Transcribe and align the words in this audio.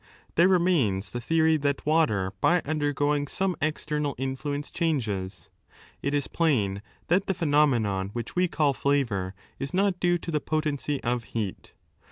There 0.33 0.47
remains 0.47 1.11
the 1.11 1.21
theory 1.21 1.57
that 1.57 1.85
water 1.85 2.33
by 2.41 2.63
undergoing 2.65 3.27
some 3.27 3.55
external 3.61 4.15
influence, 4.17 4.71
chtmges. 4.71 5.49
It 6.01 6.15
is 6.15 6.27
plain 6.27 6.77
6 6.77 6.85
that 7.09 7.27
the 7.27 7.35
phenomenon 7.35 8.09
which 8.13 8.35
we 8.35 8.47
call 8.47 8.73
flavour 8.73 9.35
is 9.59 9.75
not 9.75 9.99
due 9.99 10.17
to 10.17 10.31
the 10.31 10.41
potency 10.41 11.03
of 11.03 11.25
heat. 11.35 11.73